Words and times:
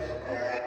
this. 0.00 0.59